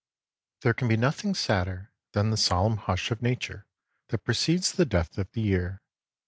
[0.61, 3.67] There can be nothing sadder than the solemn hush of nature
[4.07, 5.83] that precedes the death of the year.